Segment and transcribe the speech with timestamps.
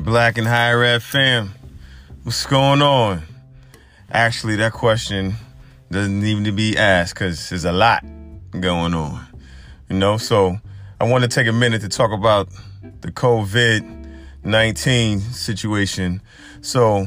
[0.00, 1.50] Black and Higher Ed fam,
[2.22, 3.22] what's going on?
[4.10, 5.34] Actually, that question
[5.90, 8.02] doesn't even to be asked because there's a lot
[8.58, 9.26] going on.
[9.90, 10.58] You know, so
[10.98, 12.48] I want to take a minute to talk about
[13.02, 14.08] the COVID
[14.42, 16.22] 19 situation.
[16.62, 17.06] So,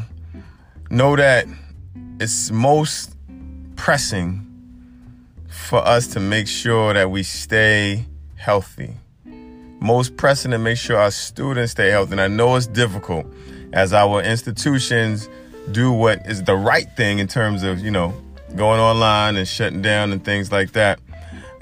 [0.92, 1.48] know that
[2.20, 3.16] it's most
[3.76, 4.48] pressing
[5.48, 8.06] for us to make sure that we stay
[8.36, 8.98] healthy
[9.84, 12.14] most pressing to make sure our students stay healthy.
[12.14, 13.26] And I know it's difficult
[13.74, 15.28] as our institutions
[15.72, 18.14] do what is the right thing in terms of, you know,
[18.56, 21.00] going online and shutting down and things like that.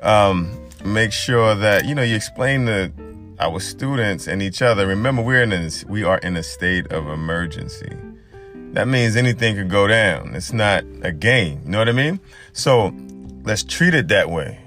[0.04, 0.56] Um,
[0.86, 2.92] make sure that, you know, you explain to
[3.40, 4.86] our students and each other.
[4.86, 7.92] Remember, we're in a, we are in a state of emergency.
[8.74, 10.36] That means anything could go down.
[10.36, 11.62] It's not a game.
[11.66, 12.20] You know what I mean?
[12.54, 12.94] So
[13.44, 14.61] let's treat it that way.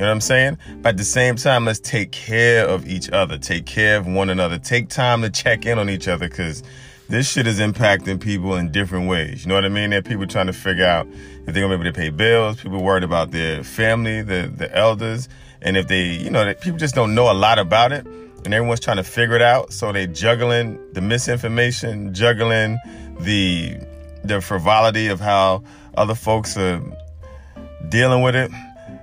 [0.00, 0.58] You know what I'm saying?
[0.80, 4.30] But at the same time, let's take care of each other, take care of one
[4.30, 6.62] another, take time to check in on each other because
[7.10, 9.44] this shit is impacting people in different ways.
[9.44, 9.90] You know what I mean?
[9.90, 12.62] There are people trying to figure out if they're gonna be able to pay bills,
[12.62, 15.28] people worried about their family, the, the elders,
[15.60, 18.80] and if they, you know, people just don't know a lot about it and everyone's
[18.80, 19.70] trying to figure it out.
[19.70, 22.78] So they juggling the misinformation, juggling
[23.20, 23.76] the
[24.24, 25.62] the frivolity of how
[25.94, 26.80] other folks are
[27.90, 28.50] dealing with it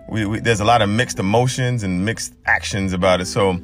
[0.10, 3.26] we, we, there's a lot of mixed emotions and mixed actions about it.
[3.26, 3.60] So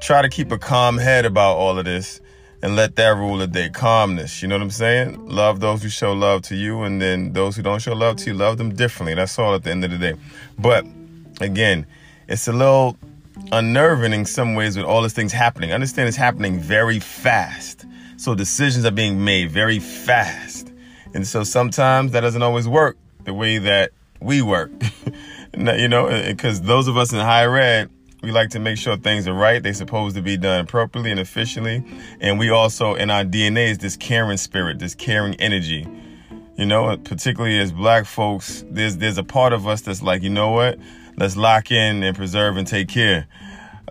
[0.00, 2.20] try to keep a calm head about all of this
[2.62, 3.68] and let that rule the day.
[3.68, 4.42] Calmness.
[4.42, 5.28] You know what I'm saying?
[5.28, 8.30] Love those who show love to you, and then those who don't show love to
[8.30, 9.14] you, love them differently.
[9.14, 10.14] That's all at the end of the day.
[10.58, 10.84] But
[11.40, 11.86] again,
[12.26, 12.96] it's a little
[13.52, 15.72] unnerving in some ways with all these things happening.
[15.72, 17.86] Understand it's happening very fast.
[18.16, 20.72] So decisions are being made very fast.
[21.14, 24.70] And so sometimes that doesn't always work the way that we work.
[25.58, 27.90] You know, because those of us in higher ed,
[28.22, 29.62] we like to make sure things are right.
[29.62, 31.84] They're supposed to be done properly and efficiently.
[32.20, 35.86] And we also, in our DNA, is this caring spirit, this caring energy.
[36.56, 40.30] You know, particularly as black folks, there's there's a part of us that's like, you
[40.30, 40.78] know what?
[41.16, 43.28] Let's lock in and preserve and take care.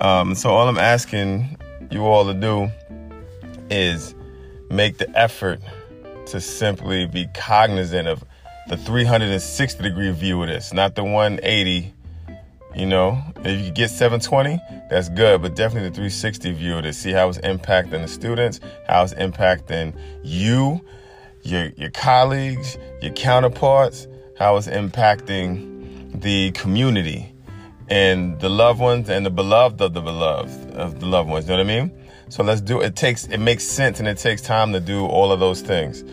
[0.02, 1.58] Um, so all I'm asking
[1.92, 2.70] you all to do
[3.70, 4.16] is
[4.70, 5.62] make the effort
[6.28, 8.24] to simply be cognizant of
[8.68, 11.94] the 360 degree view of this, not the 180.
[12.76, 16.98] You know, if you get 720, that's good, but definitely the 360 view of this.
[16.98, 20.82] See how it's impacting the students, how it's impacting you,
[21.44, 24.08] your your colleagues, your counterparts,
[24.38, 27.34] how it's impacting the community
[27.90, 31.46] and the loved ones and the beloved of the beloved of the loved ones.
[31.46, 31.92] You know what I mean?
[32.30, 32.96] So let's do it.
[32.96, 36.04] Takes it makes sense and it takes time to do all of those things.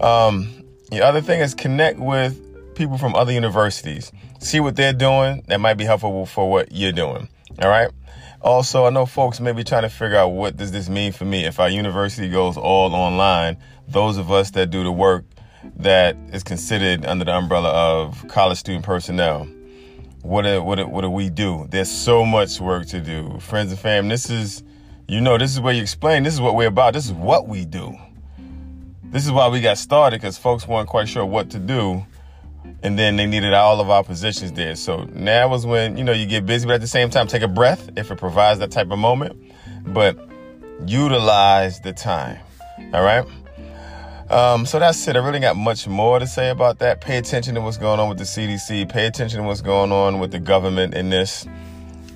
[0.00, 2.40] Um, the other thing is connect with
[2.74, 4.12] people from other universities.
[4.40, 5.42] See what they're doing.
[5.48, 7.28] That might be helpful for what you're doing.
[7.62, 7.90] All right.
[8.42, 11.24] Also, I know folks may be trying to figure out what does this mean for
[11.24, 13.56] me if our university goes all online.
[13.88, 15.24] Those of us that do the work
[15.76, 19.48] that is considered under the umbrella of college student personnel.
[20.20, 21.66] What do, what do, what do we do?
[21.70, 23.38] There's so much work to do.
[23.40, 24.62] Friends and fam, this is,
[25.08, 26.22] you know, this is where you explain.
[26.22, 26.94] This is what we're about.
[26.94, 27.96] This is what we do.
[29.14, 32.04] This is why we got started because folks weren't quite sure what to do.
[32.82, 34.74] And then they needed all of our positions there.
[34.74, 37.42] So now is when, you know, you get busy, but at the same time, take
[37.42, 39.40] a breath if it provides that type of moment.
[39.86, 40.18] But
[40.84, 42.40] utilize the time.
[42.92, 43.24] All right.
[44.30, 45.14] Um, so that's it.
[45.14, 47.00] I really got much more to say about that.
[47.00, 48.88] Pay attention to what's going on with the CDC.
[48.88, 51.46] Pay attention to what's going on with the government in this.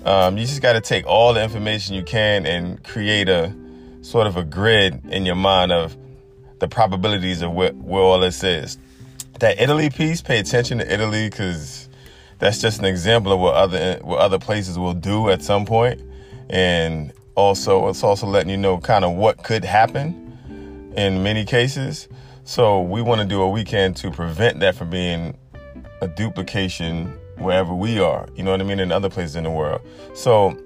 [0.04, 3.54] Um, you just got to take all the information you can and create a
[4.02, 5.96] sort of a grid in your mind of
[6.60, 8.78] the probabilities of where, where all this is.
[9.40, 11.88] That Italy piece, pay attention to Italy because
[12.38, 16.02] that's just an example of what other what other places will do at some point,
[16.50, 22.08] and also it's also letting you know kind of what could happen in many cases.
[22.44, 25.36] So we want to do what we can to prevent that from being
[26.00, 28.28] a duplication wherever we are.
[28.34, 28.80] You know what I mean?
[28.80, 29.80] In other places in the world.
[30.14, 30.58] So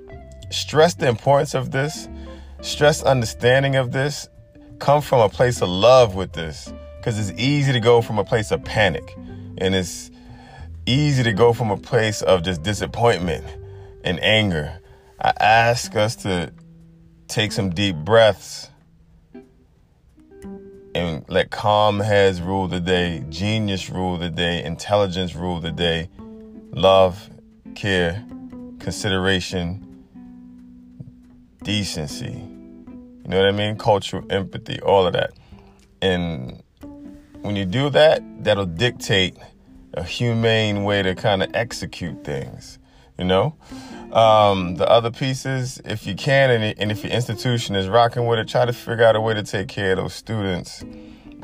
[0.51, 2.09] stress the importance of this,
[2.61, 4.29] stress understanding of this,
[4.83, 8.25] come from a place of love with this because it's easy to go from a
[8.25, 9.15] place of panic
[9.59, 10.11] and it's
[10.87, 13.45] easy to go from a place of just disappointment
[14.03, 14.77] and anger.
[15.21, 16.53] I ask us to
[17.29, 18.71] take some deep breaths
[20.97, 26.11] and let calm heads rule the day, genius rule the day, intelligence rule the day,
[26.73, 27.31] love,
[27.77, 28.27] care,
[28.81, 30.05] consideration,
[31.63, 32.52] decency.
[33.25, 33.77] You know what I mean?
[33.77, 35.33] Cultural empathy, all of that.
[36.01, 36.63] And
[37.43, 39.37] when you do that, that'll dictate
[39.95, 42.79] a humane way to kind of execute things.
[43.19, 43.55] You know,
[44.13, 48.39] um, the other pieces, if you can, and, and if your institution is rocking with
[48.39, 50.83] it, try to figure out a way to take care of those students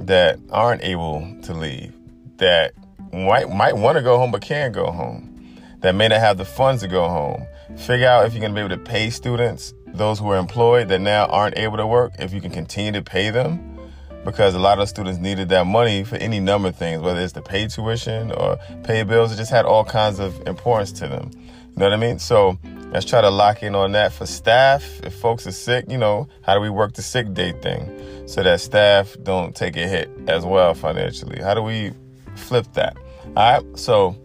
[0.01, 1.95] that aren't able to leave,
[2.39, 2.73] that
[3.13, 6.45] might might want to go home but can't go home, that may not have the
[6.45, 7.47] funds to go home.
[7.77, 10.89] Figure out if you're going to be able to pay students, those who are employed
[10.89, 13.79] that now aren't able to work, if you can continue to pay them
[14.25, 17.33] because a lot of students needed that money for any number of things, whether it's
[17.33, 19.33] to pay tuition or pay bills.
[19.33, 21.31] It just had all kinds of importance to them.
[21.33, 21.41] You
[21.77, 22.19] know what I mean?
[22.19, 22.59] So
[22.91, 24.85] let's try to lock in on that for staff.
[25.03, 28.43] If folks are sick, you know, how do we work the sick day thing so
[28.43, 31.41] that staff don't take a hit as well financially?
[31.41, 31.93] How do we
[32.35, 32.97] flip that?
[33.37, 33.79] All right.
[33.79, 34.17] So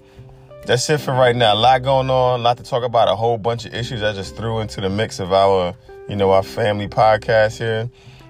[0.66, 1.54] that's it for right now.
[1.54, 4.14] A lot going on, a lot to talk about, a whole bunch of issues I
[4.14, 5.76] just threw into the mix of our,
[6.08, 7.90] you know, our family podcast here.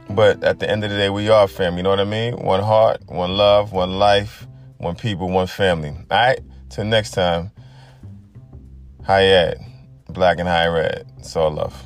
[0.09, 1.77] But at the end of the day, we are family.
[1.77, 2.37] You know what I mean?
[2.37, 4.47] One heart, one love, one life,
[4.77, 5.89] one people, one family.
[5.89, 6.39] All right.
[6.69, 7.51] Till next time.
[9.05, 9.59] Hi, Ed.
[10.09, 11.11] Black and Higher Ed.
[11.17, 11.83] It's all love.